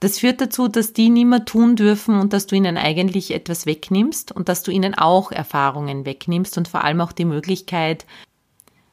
Das 0.00 0.18
führt 0.18 0.40
dazu, 0.40 0.68
dass 0.68 0.92
die 0.92 1.08
nimmer 1.08 1.44
tun 1.44 1.74
dürfen 1.74 2.20
und 2.20 2.32
dass 2.32 2.46
du 2.46 2.54
ihnen 2.54 2.76
eigentlich 2.76 3.32
etwas 3.32 3.64
wegnimmst 3.64 4.30
und 4.30 4.48
dass 4.48 4.62
du 4.62 4.70
ihnen 4.70 4.94
auch 4.94 5.32
Erfahrungen 5.32 6.04
wegnimmst 6.04 6.58
und 6.58 6.68
vor 6.68 6.84
allem 6.84 7.00
auch 7.00 7.12
die 7.12 7.24
Möglichkeit, 7.24 8.04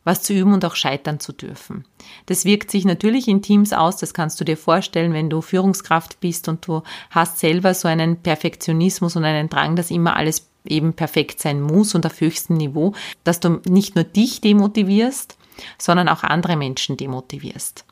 was 0.05 0.23
zu 0.23 0.33
üben 0.33 0.53
und 0.53 0.65
auch 0.65 0.75
scheitern 0.75 1.19
zu 1.19 1.31
dürfen. 1.31 1.85
Das 2.25 2.45
wirkt 2.45 2.71
sich 2.71 2.85
natürlich 2.85 3.27
in 3.27 3.41
Teams 3.41 3.73
aus, 3.73 3.97
das 3.97 4.13
kannst 4.13 4.39
du 4.39 4.45
dir 4.45 4.57
vorstellen, 4.57 5.13
wenn 5.13 5.29
du 5.29 5.41
Führungskraft 5.41 6.19
bist 6.19 6.47
und 6.47 6.65
du 6.67 6.83
hast 7.09 7.39
selber 7.39 7.73
so 7.73 7.87
einen 7.87 8.17
Perfektionismus 8.17 9.15
und 9.15 9.23
einen 9.23 9.49
Drang, 9.49 9.75
dass 9.75 9.91
immer 9.91 10.15
alles 10.15 10.49
eben 10.65 10.93
perfekt 10.93 11.39
sein 11.39 11.61
muss 11.61 11.95
und 11.95 12.05
auf 12.05 12.21
höchstem 12.21 12.57
Niveau, 12.57 12.93
dass 13.23 13.39
du 13.39 13.61
nicht 13.67 13.95
nur 13.95 14.03
dich 14.03 14.41
demotivierst, 14.41 15.37
sondern 15.77 16.09
auch 16.09 16.23
andere 16.23 16.55
Menschen 16.55 16.97
demotivierst. 16.97 17.85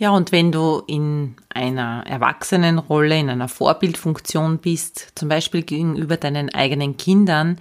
Ja, 0.00 0.12
und 0.12 0.32
wenn 0.32 0.50
du 0.50 0.82
in 0.86 1.36
einer 1.50 2.04
Erwachsenenrolle, 2.06 3.18
in 3.18 3.28
einer 3.28 3.48
Vorbildfunktion 3.48 4.56
bist, 4.56 5.12
zum 5.14 5.28
Beispiel 5.28 5.62
gegenüber 5.62 6.16
deinen 6.16 6.48
eigenen 6.54 6.96
Kindern, 6.96 7.58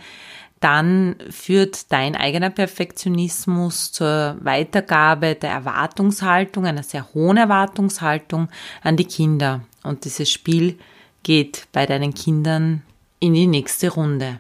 dann 0.62 1.18
führt 1.30 1.92
dein 1.92 2.16
eigener 2.16 2.50
Perfektionismus 2.50 3.92
zur 3.92 4.38
Weitergabe 4.40 5.36
der 5.36 5.50
Erwartungshaltung, 5.50 6.66
einer 6.66 6.84
sehr 6.84 7.14
hohen 7.14 7.36
Erwartungshaltung 7.36 8.48
an 8.84 8.96
die 8.96 9.04
Kinder. 9.04 9.60
Und 9.84 10.06
dieses 10.06 10.32
Spiel 10.32 10.80
geht 11.24 11.68
bei 11.74 11.86
deinen 11.86 12.14
Kindern 12.14 12.84
in 13.20 13.34
die 13.34 13.48
nächste 13.48 13.90
Runde. 13.90 14.40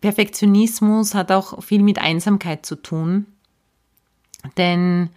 Perfektionismus 0.00 1.16
hat 1.16 1.32
auch 1.32 1.64
viel 1.64 1.82
mit 1.82 1.98
Einsamkeit 1.98 2.64
zu 2.64 2.76
tun, 2.76 3.26
denn 4.56 5.10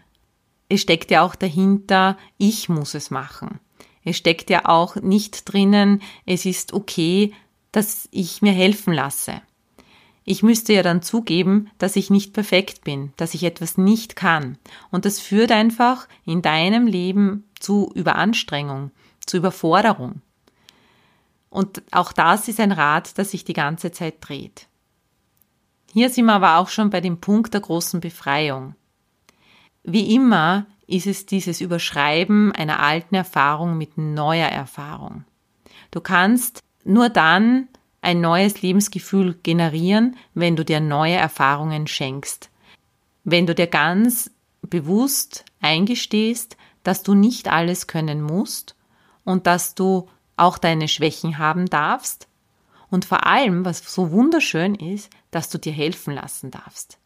es 0.70 0.82
steckt 0.82 1.12
ja 1.12 1.24
auch 1.24 1.36
dahinter, 1.36 2.18
ich 2.38 2.70
muss 2.70 2.94
es 2.94 3.12
machen. 3.12 3.60
Es 4.04 4.18
steckt 4.18 4.50
ja 4.50 4.66
auch 4.66 4.96
nicht 4.96 5.52
drinnen, 5.52 6.02
es 6.26 6.46
ist 6.46 6.74
okay, 6.74 7.34
dass 7.72 8.08
ich 8.12 8.42
mir 8.42 8.54
helfen 8.54 8.94
lasse. 8.94 9.42
Ich 10.24 10.44
müsste 10.44 10.74
ja 10.74 10.84
dann 10.84 11.02
zugeben, 11.02 11.72
dass 11.80 11.96
ich 11.96 12.12
nicht 12.12 12.34
perfekt 12.34 12.84
bin, 12.84 13.14
dass 13.18 13.34
ich 13.34 13.44
etwas 13.44 13.78
nicht 13.78 14.16
kann. 14.16 14.58
Und 14.92 15.06
das 15.06 15.20
führt 15.20 15.52
einfach 15.52 16.08
in 16.24 16.44
deinem 16.44 16.86
Leben 16.86 17.50
zu 17.60 17.92
Überanstrengung, 17.96 18.92
zu 19.26 19.38
Überforderung. 19.38 20.22
Und 21.50 21.82
auch 21.92 22.14
das 22.14 22.48
ist 22.48 22.60
ein 22.60 22.72
Rad, 22.72 23.18
das 23.18 23.32
sich 23.32 23.44
die 23.44 23.54
ganze 23.54 23.92
Zeit 23.92 24.18
dreht. 24.22 24.68
Hier 25.92 26.12
sind 26.12 26.26
wir 26.26 26.34
aber 26.34 26.58
auch 26.58 26.70
schon 26.70 26.92
bei 26.92 27.02
dem 27.02 27.20
Punkt 27.20 27.56
der 27.56 27.62
großen 27.62 28.00
Befreiung. 28.00 28.76
Wie 29.84 30.14
immer 30.14 30.66
ist 30.88 31.08
es 31.08 31.26
dieses 31.26 31.62
Überschreiben 31.62 32.52
einer 32.52 32.80
alten 32.80 33.16
Erfahrung 33.16 33.78
mit 33.78 33.98
neuer 33.98 34.48
Erfahrung. 34.48 35.26
Du 35.92 36.02
kannst 36.02 36.64
nur 36.84 37.10
dann 37.10 37.68
ein 38.02 38.22
neues 38.22 38.62
Lebensgefühl 38.62 39.36
generieren, 39.44 40.16
wenn 40.34 40.56
du 40.56 40.64
dir 40.64 40.80
neue 40.80 41.16
Erfahrungen 41.16 41.88
schenkst. 41.88 42.50
Wenn 43.24 43.46
du 43.46 43.54
dir 43.54 43.68
ganz 43.68 44.32
bewusst 44.62 45.46
eingestehst, 45.62 46.58
dass 46.84 47.04
du 47.04 47.14
nicht 47.14 47.48
alles 47.50 47.88
können 47.88 48.22
musst 48.22 48.76
und 49.24 49.48
dass 49.48 49.76
du 49.76 50.08
auch 50.38 50.58
deine 50.58 50.88
Schwächen 50.88 51.38
haben 51.38 51.66
darfst 51.68 52.28
und 52.90 53.06
vor 53.06 53.26
allem, 53.26 53.66
was 53.66 53.80
so 53.80 54.12
wunderschön 54.12 54.76
ist, 54.76 55.10
dass 55.32 55.50
du 55.50 55.58
dir 55.58 55.74
helfen 55.74 56.14
lassen 56.14 56.52
darfst. 56.52 56.99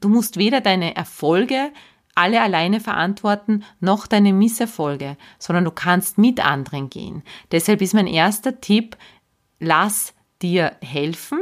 Du 0.00 0.08
musst 0.08 0.36
weder 0.36 0.60
deine 0.60 0.96
Erfolge 0.96 1.70
alle 2.14 2.40
alleine 2.40 2.80
verantworten, 2.80 3.64
noch 3.80 4.06
deine 4.06 4.32
Misserfolge, 4.32 5.16
sondern 5.38 5.64
du 5.64 5.70
kannst 5.70 6.18
mit 6.18 6.44
anderen 6.44 6.90
gehen. 6.90 7.22
Deshalb 7.52 7.80
ist 7.80 7.94
mein 7.94 8.06
erster 8.06 8.60
Tipp, 8.60 8.96
lass 9.58 10.12
dir 10.42 10.76
helfen. 10.82 11.40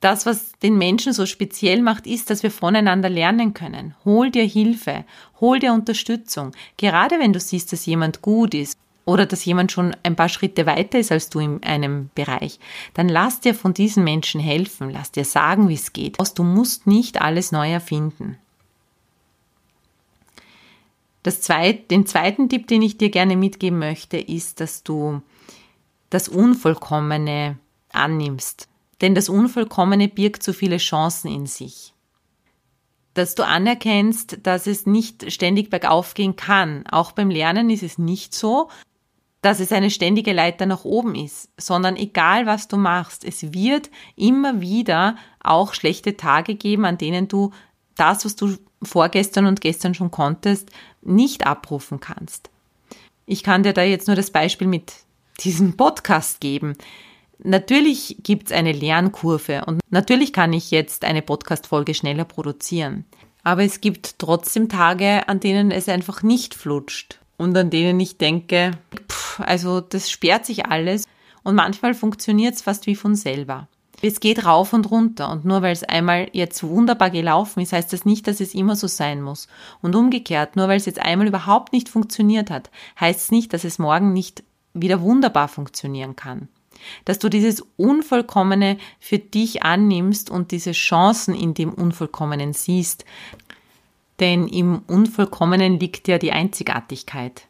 Das, 0.00 0.26
was 0.26 0.52
den 0.62 0.78
Menschen 0.78 1.12
so 1.12 1.26
speziell 1.26 1.82
macht, 1.82 2.06
ist, 2.06 2.30
dass 2.30 2.44
wir 2.44 2.52
voneinander 2.52 3.08
lernen 3.08 3.52
können. 3.52 3.96
Hol 4.04 4.30
dir 4.30 4.44
Hilfe, 4.44 5.04
hol 5.40 5.58
dir 5.58 5.72
Unterstützung. 5.72 6.52
Gerade 6.76 7.18
wenn 7.18 7.32
du 7.32 7.40
siehst, 7.40 7.72
dass 7.72 7.84
jemand 7.84 8.22
gut 8.22 8.54
ist 8.54 8.78
oder 9.08 9.24
dass 9.26 9.44
jemand 9.44 9.72
schon 9.72 9.96
ein 10.02 10.16
paar 10.16 10.28
Schritte 10.28 10.66
weiter 10.66 10.98
ist 10.98 11.10
als 11.10 11.30
du 11.30 11.40
in 11.40 11.62
einem 11.62 12.10
Bereich, 12.14 12.60
dann 12.92 13.08
lass 13.08 13.40
dir 13.40 13.54
von 13.54 13.72
diesen 13.72 14.04
Menschen 14.04 14.38
helfen, 14.40 14.90
lass 14.90 15.10
dir 15.10 15.24
sagen, 15.24 15.68
wie 15.68 15.74
es 15.74 15.94
geht. 15.94 16.18
Du 16.36 16.44
musst 16.44 16.86
nicht 16.86 17.20
alles 17.20 17.50
neu 17.50 17.72
erfinden. 17.72 18.36
Zweit, 21.40 21.90
den 21.90 22.06
zweiten 22.06 22.48
Tipp, 22.48 22.68
den 22.68 22.80
ich 22.82 22.96
dir 22.96 23.10
gerne 23.10 23.36
mitgeben 23.36 23.78
möchte, 23.78 24.18
ist, 24.18 24.60
dass 24.60 24.82
du 24.82 25.20
das 26.10 26.28
Unvollkommene 26.28 27.58
annimmst. 27.92 28.68
Denn 29.00 29.14
das 29.14 29.28
Unvollkommene 29.28 30.08
birgt 30.08 30.42
so 30.42 30.52
viele 30.52 30.78
Chancen 30.78 31.30
in 31.30 31.46
sich. 31.46 31.92
dass 33.18 33.34
du 33.34 33.44
anerkennst, 33.44 34.38
dass 34.44 34.68
es 34.68 34.86
nicht 34.86 35.32
ständig 35.32 35.70
bergauf 35.70 36.14
gehen 36.14 36.36
kann. 36.36 36.86
Auch 36.86 37.10
beim 37.12 37.30
Lernen 37.30 37.68
ist 37.68 37.82
es 37.82 37.98
nicht 37.98 38.32
so, 38.32 38.68
dass 39.42 39.60
es 39.60 39.72
eine 39.72 39.90
ständige 39.90 40.32
Leiter 40.32 40.66
nach 40.66 40.84
oben 40.84 41.14
ist, 41.14 41.48
sondern 41.56 41.96
egal 41.96 42.46
was 42.46 42.68
du 42.68 42.76
machst, 42.76 43.24
es 43.24 43.52
wird 43.52 43.90
immer 44.16 44.60
wieder 44.60 45.16
auch 45.40 45.74
schlechte 45.74 46.16
Tage 46.16 46.54
geben, 46.56 46.84
an 46.84 46.98
denen 46.98 47.28
du 47.28 47.52
das, 47.94 48.24
was 48.24 48.36
du 48.36 48.56
vorgestern 48.82 49.46
und 49.46 49.60
gestern 49.60 49.94
schon 49.94 50.10
konntest, 50.10 50.70
nicht 51.02 51.46
abrufen 51.46 52.00
kannst. 52.00 52.50
Ich 53.26 53.42
kann 53.42 53.62
dir 53.62 53.72
da 53.72 53.82
jetzt 53.82 54.06
nur 54.06 54.16
das 54.16 54.30
Beispiel 54.30 54.66
mit 54.66 54.92
diesem 55.40 55.76
Podcast 55.76 56.40
geben. 56.40 56.76
Natürlich 57.40 58.16
gibt 58.22 58.50
es 58.50 58.56
eine 58.56 58.72
Lernkurve 58.72 59.64
und 59.66 59.80
natürlich 59.90 60.32
kann 60.32 60.52
ich 60.52 60.70
jetzt 60.70 61.04
eine 61.04 61.22
Podcast-Folge 61.22 61.94
schneller 61.94 62.24
produzieren. 62.24 63.04
Aber 63.44 63.62
es 63.62 63.80
gibt 63.80 64.18
trotzdem 64.18 64.68
Tage, 64.68 65.28
an 65.28 65.38
denen 65.38 65.70
es 65.70 65.88
einfach 65.88 66.22
nicht 66.22 66.54
flutscht 66.54 67.20
und 67.36 67.56
an 67.56 67.70
denen 67.70 68.00
ich 68.00 68.18
denke, 68.18 68.72
pff, 69.10 69.17
also 69.40 69.80
das 69.80 70.10
sperrt 70.10 70.46
sich 70.46 70.66
alles 70.66 71.04
und 71.42 71.54
manchmal 71.54 71.94
funktioniert 71.94 72.54
es 72.54 72.62
fast 72.62 72.86
wie 72.86 72.96
von 72.96 73.14
selber. 73.14 73.68
Es 74.00 74.20
geht 74.20 74.44
rauf 74.44 74.72
und 74.72 74.90
runter 74.90 75.30
und 75.30 75.44
nur 75.44 75.62
weil 75.62 75.72
es 75.72 75.82
einmal 75.82 76.28
jetzt 76.32 76.62
wunderbar 76.62 77.10
gelaufen 77.10 77.60
ist, 77.60 77.72
heißt 77.72 77.92
das 77.92 78.04
nicht, 78.04 78.28
dass 78.28 78.40
es 78.40 78.54
immer 78.54 78.76
so 78.76 78.86
sein 78.86 79.20
muss. 79.20 79.48
Und 79.82 79.96
umgekehrt, 79.96 80.54
nur 80.54 80.68
weil 80.68 80.76
es 80.76 80.86
jetzt 80.86 81.00
einmal 81.00 81.26
überhaupt 81.26 81.72
nicht 81.72 81.88
funktioniert 81.88 82.50
hat, 82.50 82.70
heißt 83.00 83.20
es 83.20 83.30
nicht, 83.32 83.52
dass 83.52 83.64
es 83.64 83.78
morgen 83.78 84.12
nicht 84.12 84.44
wieder 84.72 85.00
wunderbar 85.00 85.48
funktionieren 85.48 86.14
kann. 86.14 86.48
Dass 87.06 87.18
du 87.18 87.28
dieses 87.28 87.64
Unvollkommene 87.76 88.78
für 89.00 89.18
dich 89.18 89.64
annimmst 89.64 90.30
und 90.30 90.52
diese 90.52 90.72
Chancen 90.72 91.34
in 91.34 91.54
dem 91.54 91.74
Unvollkommenen 91.74 92.52
siehst. 92.52 93.04
Denn 94.20 94.46
im 94.46 94.82
Unvollkommenen 94.86 95.80
liegt 95.80 96.06
ja 96.06 96.18
die 96.18 96.32
Einzigartigkeit 96.32 97.48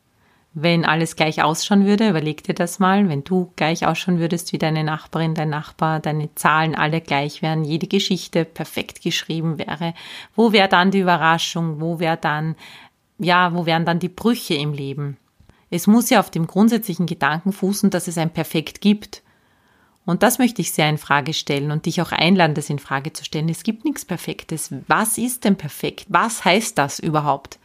wenn 0.63 0.85
alles 0.85 1.15
gleich 1.15 1.43
ausschauen 1.43 1.87
würde, 1.87 2.09
überleg 2.09 2.43
dir 2.43 2.55
das 2.55 2.79
mal, 2.79 3.09
wenn 3.09 3.23
du 3.23 3.53
gleich 3.57 3.87
ausschauen 3.87 4.19
würdest 4.19 4.53
wie 4.53 4.59
deine 4.59 4.83
Nachbarin, 4.83 5.35
dein 5.35 5.51
Nachbar, 5.51 6.01
deine 6.01 6.35
Zahlen 6.35 6.75
alle 6.75 7.01
gleich 7.01 7.43
wären, 7.43 7.65
jede 7.65 7.87
Geschichte 7.87 8.45
perfekt 8.45 9.03
geschrieben 9.03 9.59
wäre, 9.59 9.95
wo 10.35 10.53
wäre 10.53 10.69
dann 10.69 10.91
die 10.91 11.01
Überraschung, 11.01 11.81
wo 11.81 12.01
wäre 12.01 12.17
dann, 12.17 12.57
ja, 13.19 13.55
wo 13.55 13.67
wären 13.67 13.85
dann 13.85 14.01
die 14.01 14.09
Brüche 14.09 14.55
im 14.55 14.73
Leben? 14.73 15.17
Es 15.71 15.87
muss 15.87 16.11
ja 16.11 16.19
auf 16.19 16.31
dem 16.31 16.47
grundsätzlichen 16.47 17.07
Gedanken 17.07 17.53
fußen, 17.53 17.91
dass 17.91 18.09
es 18.09 18.19
ein 18.19 18.31
Perfekt 18.31 18.81
gibt. 18.81 19.23
Und 20.07 20.23
das 20.23 20.39
möchte 20.39 20.63
ich 20.63 20.73
sehr 20.73 20.89
in 20.89 20.99
Frage 20.99 21.35
stellen 21.35 21.71
und 21.71 21.85
dich 21.85 22.01
auch 22.01 22.13
einladen, 22.13 22.55
das 22.55 22.71
in 22.71 22.79
Frage 22.79 23.13
zu 23.13 23.25
stellen. 23.25 23.51
Es 23.51 23.63
gibt 23.63 23.85
nichts 23.85 24.07
Perfektes. 24.07 24.73
Was 24.87 25.19
ist 25.19 25.45
denn 25.45 25.57
perfekt? 25.57 26.07
Was 26.09 26.45
heißt 26.45 26.79
das 26.79 26.99
überhaupt? 26.99 27.59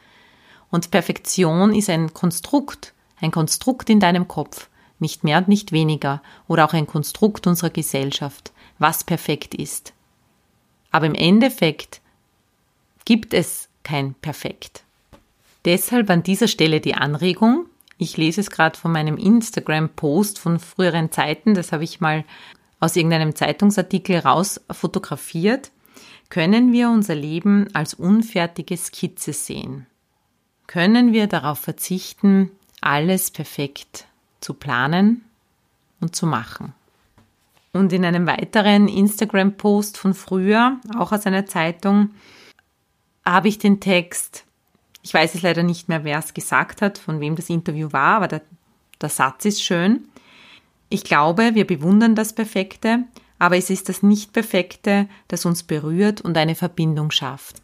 Und 0.74 0.89
Perfektion 0.89 1.75
ist 1.75 1.88
ein 1.92 2.15
Konstrukt, 2.15 2.96
ein 3.22 3.30
Konstrukt 3.30 3.92
in 3.92 4.00
deinem 4.00 4.27
Kopf, 4.27 4.72
nicht 4.98 5.24
mehr 5.24 5.38
und 5.38 5.48
nicht 5.48 5.72
weniger, 5.72 6.24
oder 6.48 6.65
auch 6.65 6.74
ein 6.74 6.88
Konstrukt 6.88 7.46
unserer 7.46 7.70
Gesellschaft, 7.70 8.51
was 8.80 9.03
perfekt 9.03 9.53
ist. 9.53 9.94
Aber 10.89 11.06
im 11.06 11.13
Endeffekt 11.13 12.01
gibt 13.06 13.36
es 13.36 13.70
kein 13.84 14.15
Perfekt. 14.15 14.84
Deshalb 15.63 16.10
an 16.10 16.24
dieser 16.24 16.48
Stelle 16.48 16.82
die 16.82 16.96
Anregung, 16.96 17.68
ich 18.00 18.18
lese 18.18 18.42
es 18.42 18.50
gerade 18.50 18.75
von 18.75 18.92
meinem 18.92 19.18
Instagram-Post 19.18 20.39
von 20.39 20.58
früheren 20.58 21.12
Zeiten, 21.12 21.53
das 21.53 21.72
habe 21.72 21.84
ich 21.84 22.01
mal 22.01 22.25
aus 22.80 22.96
irgendeinem 22.96 23.36
Zeitungsartikel 23.36 24.18
raus 24.18 24.60
fotografiert, 24.72 25.70
können 26.30 26.74
wir 26.74 26.89
unser 26.89 27.13
Leben 27.13 27.68
als 27.75 27.94
unfertige 27.94 28.75
Skizze 28.75 29.34
sehen 29.34 29.86
können 30.74 31.13
wir 31.13 31.27
darauf 31.27 31.60
verzichten, 31.60 32.50
alles 32.82 33.30
perfekt 33.30 34.08
zu 34.42 34.55
planen 34.55 35.24
und 36.01 36.16
zu 36.16 36.25
machen. 36.25 36.74
Und 37.74 37.94
in 37.94 38.03
einem 38.03 38.25
weiteren 38.25 38.88
Instagram-Post 38.88 40.00
von 40.00 40.16
früher, 40.16 40.79
auch 40.98 41.12
aus 41.12 41.27
einer 41.27 41.46
Zeitung, 41.46 42.09
habe 43.24 43.50
ich 43.50 43.59
den 43.59 43.81
Text, 43.81 44.46
ich 45.03 45.14
weiß 45.14 45.36
es 45.36 45.44
leider 45.44 45.62
nicht 45.62 45.90
mehr, 45.90 46.03
wer 46.05 46.18
es 46.18 46.33
gesagt 46.33 46.81
hat, 46.81 46.98
von 46.98 47.20
wem 47.20 47.36
das 47.36 47.51
Interview 47.51 47.92
war, 47.92 48.16
aber 48.16 48.27
der, 48.27 48.42
der 49.00 49.09
Satz 49.09 49.46
ist 49.46 49.64
schön. 49.64 50.07
Ich 50.90 51.03
glaube, 51.03 51.53
wir 51.53 51.68
bewundern 51.68 52.16
das 52.16 52.33
Perfekte, 52.33 53.03
aber 53.38 53.57
es 53.57 53.70
ist 53.70 53.90
das 53.90 54.01
Nicht-Perfekte, 54.01 55.07
das 55.27 55.46
uns 55.46 55.62
berührt 55.62 56.22
und 56.22 56.36
eine 56.36 56.55
Verbindung 56.55 57.12
schafft. 57.12 57.62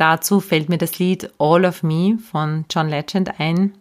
Dazu 0.00 0.40
fällt 0.40 0.70
mir 0.70 0.78
das 0.78 0.98
Lied 0.98 1.30
All 1.36 1.66
of 1.66 1.82
Me 1.82 2.16
von 2.16 2.64
John 2.70 2.88
Legend 2.88 3.38
ein. 3.38 3.74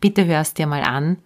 Bitte 0.00 0.24
hörst 0.24 0.58
dir 0.58 0.66
mal 0.66 0.82
an, 0.82 1.18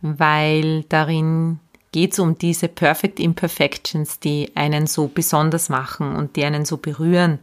weil 0.00 0.82
darin 0.88 1.60
geht 1.92 2.14
es 2.14 2.18
um 2.18 2.36
diese 2.36 2.66
Perfect 2.66 3.20
Imperfections, 3.20 4.18
die 4.18 4.50
einen 4.56 4.88
so 4.88 5.06
besonders 5.06 5.68
machen 5.68 6.16
und 6.16 6.34
die 6.34 6.44
einen 6.44 6.64
so 6.64 6.76
berühren, 6.76 7.38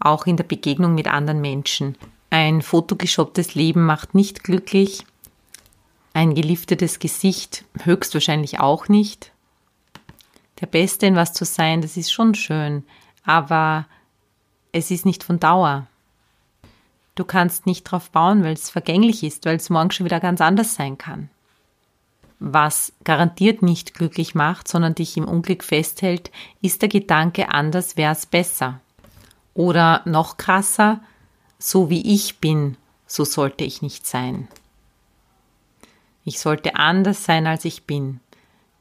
auch 0.00 0.26
in 0.26 0.36
der 0.36 0.42
Begegnung 0.42 0.92
mit 0.96 1.06
anderen 1.06 1.40
Menschen. 1.40 1.96
Ein 2.30 2.60
fotogeshopptes 2.60 3.54
Leben 3.54 3.86
macht 3.86 4.16
nicht 4.16 4.42
glücklich, 4.42 5.04
ein 6.14 6.34
geliftetes 6.34 6.98
Gesicht 6.98 7.64
höchstwahrscheinlich 7.84 8.58
auch 8.58 8.88
nicht. 8.88 9.30
Der 10.60 10.66
Beste 10.66 11.06
in 11.06 11.14
was 11.14 11.32
zu 11.32 11.44
sein, 11.44 11.80
das 11.80 11.96
ist 11.96 12.10
schon 12.10 12.34
schön, 12.34 12.82
aber 13.22 13.86
es 14.72 14.90
ist 14.90 15.06
nicht 15.06 15.24
von 15.24 15.40
Dauer. 15.40 15.86
Du 17.14 17.24
kannst 17.24 17.66
nicht 17.66 17.84
drauf 17.84 18.10
bauen, 18.10 18.44
weil 18.44 18.52
es 18.52 18.70
vergänglich 18.70 19.24
ist, 19.24 19.44
weil 19.44 19.56
es 19.56 19.70
morgen 19.70 19.90
schon 19.90 20.06
wieder 20.06 20.20
ganz 20.20 20.40
anders 20.40 20.74
sein 20.74 20.98
kann. 20.98 21.30
Was 22.38 22.92
garantiert 23.02 23.62
nicht 23.62 23.94
glücklich 23.94 24.34
macht, 24.36 24.68
sondern 24.68 24.94
dich 24.94 25.16
im 25.16 25.26
Unglück 25.26 25.64
festhält, 25.64 26.30
ist 26.62 26.82
der 26.82 26.88
Gedanke, 26.88 27.48
anders 27.48 27.96
wäre 27.96 28.12
es 28.12 28.26
besser. 28.26 28.80
Oder 29.54 30.02
noch 30.04 30.36
krasser, 30.36 31.00
so 31.58 31.90
wie 31.90 32.14
ich 32.14 32.38
bin, 32.38 32.76
so 33.08 33.24
sollte 33.24 33.64
ich 33.64 33.82
nicht 33.82 34.06
sein. 34.06 34.46
Ich 36.24 36.38
sollte 36.38 36.76
anders 36.76 37.24
sein, 37.24 37.48
als 37.48 37.64
ich 37.64 37.84
bin. 37.84 38.20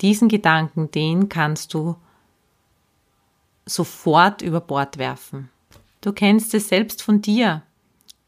Diesen 0.02 0.28
Gedanken, 0.28 0.92
den 0.92 1.30
kannst 1.30 1.74
du 1.74 1.96
sofort 3.66 4.44
über 4.44 4.62
Bord 4.62 5.00
werfen. 5.00 5.50
Du 6.02 6.14
kennst 6.14 6.54
es 6.54 6.70
selbst 6.70 7.02
von 7.02 7.22
dir. 7.22 7.64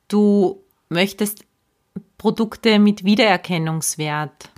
Du 0.08 0.64
möchtest 0.90 1.46
Produkte 2.18 2.80
mit 2.80 3.04
Wiedererkennungswert. 3.04 4.50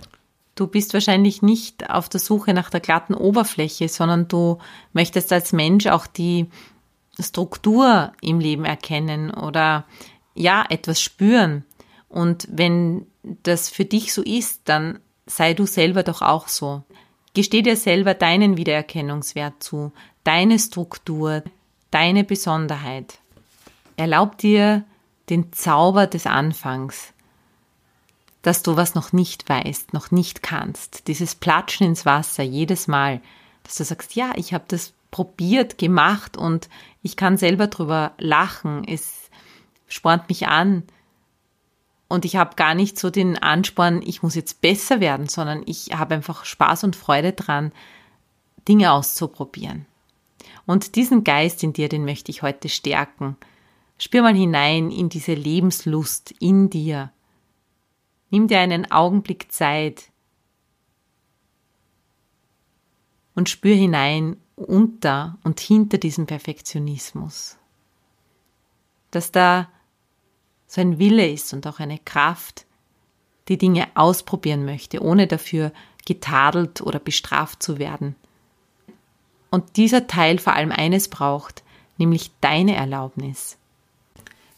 Du 0.54 0.66
bist 0.66 0.92
wahrscheinlich 0.92 1.40
nicht 1.42 1.88
auf 1.90 2.08
der 2.08 2.20
Suche 2.20 2.52
nach 2.52 2.70
der 2.70 2.80
glatten 2.80 3.14
Oberfläche, 3.14 3.88
sondern 3.88 4.28
du 4.28 4.58
möchtest 4.92 5.32
als 5.32 5.52
Mensch 5.52 5.86
auch 5.86 6.06
die 6.06 6.48
Struktur 7.18 8.12
im 8.20 8.40
Leben 8.40 8.64
erkennen 8.64 9.30
oder 9.32 9.86
ja, 10.34 10.64
etwas 10.68 11.00
spüren. 11.00 11.64
Und 12.08 12.46
wenn 12.50 13.06
das 13.22 13.70
für 13.70 13.84
dich 13.84 14.12
so 14.12 14.22
ist, 14.22 14.62
dann 14.64 14.98
sei 15.26 15.54
du 15.54 15.66
selber 15.66 16.02
doch 16.02 16.22
auch 16.22 16.48
so. 16.48 16.82
Gesteh 17.34 17.62
dir 17.62 17.76
selber 17.76 18.12
deinen 18.12 18.56
Wiedererkennungswert 18.56 19.62
zu, 19.62 19.92
deine 20.24 20.58
Struktur, 20.58 21.42
deine 21.92 22.24
Besonderheit. 22.24 23.20
Erlaub 23.96 24.38
dir 24.38 24.84
den 25.28 25.52
Zauber 25.52 26.08
des 26.08 26.26
Anfangs, 26.26 27.12
dass 28.42 28.64
du 28.64 28.76
was 28.76 28.96
noch 28.96 29.12
nicht 29.12 29.48
weißt, 29.48 29.92
noch 29.92 30.10
nicht 30.10 30.42
kannst. 30.42 31.06
Dieses 31.06 31.36
Platschen 31.36 31.86
ins 31.86 32.04
Wasser 32.04 32.42
jedes 32.42 32.88
Mal, 32.88 33.20
dass 33.62 33.76
du 33.76 33.84
sagst, 33.84 34.16
ja, 34.16 34.32
ich 34.34 34.52
habe 34.52 34.64
das 34.66 34.94
probiert, 35.12 35.78
gemacht 35.78 36.36
und 36.36 36.68
ich 37.02 37.16
kann 37.16 37.36
selber 37.36 37.68
drüber 37.68 38.12
lachen. 38.18 38.82
Es 38.88 39.30
spornt 39.86 40.28
mich 40.28 40.48
an. 40.48 40.82
Und 42.08 42.24
ich 42.24 42.36
habe 42.36 42.56
gar 42.56 42.74
nicht 42.74 42.98
so 42.98 43.08
den 43.08 43.38
Ansporn, 43.38 44.02
ich 44.02 44.22
muss 44.22 44.34
jetzt 44.34 44.60
besser 44.60 45.00
werden, 45.00 45.28
sondern 45.28 45.62
ich 45.64 45.90
habe 45.94 46.14
einfach 46.14 46.44
Spaß 46.44 46.84
und 46.84 46.96
Freude 46.96 47.32
dran, 47.32 47.72
Dinge 48.68 48.92
auszuprobieren. 48.92 49.86
Und 50.66 50.96
diesen 50.96 51.24
Geist 51.24 51.62
in 51.62 51.72
dir, 51.72 51.88
den 51.88 52.04
möchte 52.04 52.30
ich 52.30 52.42
heute 52.42 52.68
stärken. 52.68 53.36
Spür 53.98 54.22
mal 54.22 54.34
hinein 54.34 54.90
in 54.90 55.08
diese 55.08 55.34
Lebenslust 55.34 56.34
in 56.40 56.70
dir. 56.70 57.12
Nimm 58.30 58.48
dir 58.48 58.60
einen 58.60 58.90
Augenblick 58.90 59.52
Zeit 59.52 60.10
und 63.34 63.48
spür 63.48 63.74
hinein 63.74 64.36
unter 64.56 65.38
und 65.44 65.60
hinter 65.60 65.98
diesem 65.98 66.26
Perfektionismus. 66.26 67.58
Dass 69.10 69.32
da 69.32 69.68
so 70.66 70.80
ein 70.80 70.98
Wille 70.98 71.30
ist 71.30 71.52
und 71.52 71.66
auch 71.66 71.80
eine 71.80 71.98
Kraft, 71.98 72.66
die 73.48 73.58
Dinge 73.58 73.88
ausprobieren 73.94 74.64
möchte, 74.64 75.02
ohne 75.02 75.26
dafür 75.26 75.72
getadelt 76.06 76.80
oder 76.80 76.98
bestraft 76.98 77.62
zu 77.62 77.78
werden. 77.78 78.16
Und 79.52 79.76
dieser 79.76 80.06
Teil 80.06 80.38
vor 80.38 80.54
allem 80.54 80.72
eines 80.72 81.08
braucht, 81.08 81.62
nämlich 81.98 82.30
deine 82.40 82.74
Erlaubnis. 82.74 83.58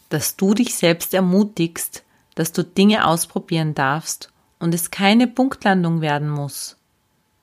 Dass 0.07 0.37
du 0.37 0.53
dich 0.53 0.73
selbst 0.75 1.13
ermutigst, 1.13 2.05
dass 2.35 2.53
du 2.53 2.63
Dinge 2.63 3.05
ausprobieren 3.05 3.75
darfst 3.75 4.31
und 4.57 4.73
es 4.73 4.91
keine 4.91 5.27
Punktlandung 5.27 5.99
werden 5.99 6.29
muss. 6.29 6.77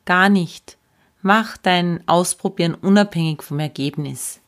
Gar 0.06 0.30
nicht. 0.30 0.78
Mach 1.20 1.58
dein 1.58 2.02
Ausprobieren 2.08 2.74
unabhängig 2.74 3.42
vom 3.42 3.60
Ergebnis. 3.60 4.40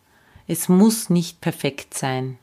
Es 0.46 0.70
muss 0.70 1.10
nicht 1.10 1.42
perfekt 1.42 1.92
sein. 1.92 2.38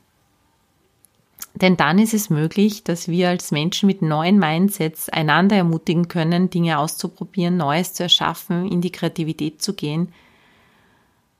Denn 1.56 1.76
dann 1.76 1.98
ist 1.98 2.14
es 2.14 2.30
möglich, 2.30 2.84
dass 2.84 3.08
wir 3.08 3.30
als 3.30 3.50
Menschen 3.50 3.88
mit 3.88 4.04
neuen 4.04 4.38
Mindsets 4.38 5.10
einander 5.10 5.56
ermutigen 5.56 6.08
können, 6.08 6.52
Dinge 6.52 6.78
auszuprobieren, 6.78 7.58
Neues 7.58 7.96
zu 7.96 8.04
erschaffen, 8.04 8.72
in 8.72 8.82
die 8.82 8.92
Kreativität 8.92 9.60
zu 9.60 9.74
gehen, 9.74 10.14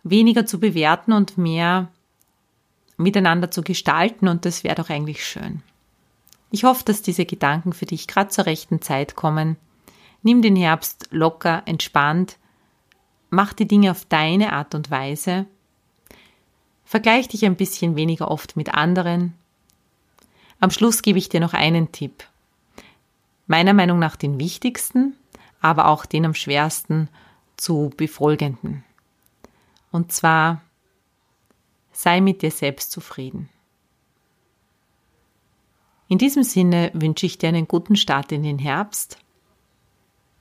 weniger 0.04 0.46
zu 0.46 0.60
bewerten 0.60 1.14
und 1.14 1.38
mehr 1.38 1.90
miteinander 2.98 3.52
zu 3.52 3.62
gestalten 3.62 4.28
und 4.28 4.46
das 4.46 4.64
wäre 4.64 4.76
doch 4.76 4.90
eigentlich 4.90 5.26
schön. 5.26 5.64
Ich 6.52 6.64
hoffe, 6.64 6.84
dass 6.86 7.02
diese 7.02 7.26
Gedanken 7.26 7.74
für 7.74 7.86
dich 7.86 8.08
gerade 8.08 8.30
zur 8.30 8.46
rechten 8.46 8.82
Zeit 8.82 9.16
kommen. 9.16 9.58
Nimm 10.22 10.42
den 10.42 10.56
Herbst 10.56 11.08
locker, 11.12 11.64
entspannt, 11.66 12.38
mach 13.30 13.54
die 13.54 13.68
Dinge 13.68 13.92
auf 13.92 14.06
deine 14.06 14.54
Art 14.54 14.76
und 14.76 14.92
Weise, 14.92 15.46
vergleich 16.86 17.28
dich 17.28 17.46
ein 17.46 17.56
bisschen 17.56 17.96
weniger 17.96 18.30
oft 18.30 18.58
mit 18.58 18.74
anderen. 18.74 19.34
Am 20.60 20.70
Schluss 20.70 21.02
gebe 21.02 21.18
ich 21.18 21.30
dir 21.30 21.40
noch 21.40 21.54
einen 21.54 21.92
Tipp. 21.92 22.26
Meiner 23.48 23.74
Meinung 23.74 23.98
nach 23.98 24.16
den 24.16 24.40
wichtigsten, 24.40 25.16
aber 25.62 25.88
auch 25.88 26.06
den 26.06 26.26
am 26.26 26.34
schwersten 26.34 27.10
zu 27.58 27.92
befolgenden. 27.96 28.84
Und 29.92 30.12
zwar 30.12 30.62
sei 31.92 32.22
mit 32.22 32.42
dir 32.42 32.52
selbst 32.52 32.92
zufrieden. 32.92 33.50
In 36.08 36.18
diesem 36.18 36.44
Sinne 36.44 36.92
wünsche 36.94 37.26
ich 37.26 37.38
dir 37.38 37.50
einen 37.50 37.68
guten 37.68 37.96
Start 37.96 38.32
in 38.32 38.44
den 38.44 38.60
Herbst. 38.60 39.18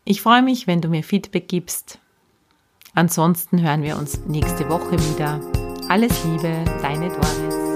Ich 0.04 0.22
freue 0.22 0.42
mich, 0.42 0.66
wenn 0.66 0.80
du 0.80 0.88
mir 0.88 1.04
Feedback 1.04 1.48
gibst. 1.48 2.00
Ansonsten 2.94 3.62
hören 3.62 3.82
wir 3.82 3.96
uns 3.96 4.18
nächste 4.26 4.68
Woche 4.68 4.98
wieder. 4.98 5.40
Alles 5.88 6.24
Liebe, 6.24 6.64
deine 6.82 7.08
Doris. 7.08 7.69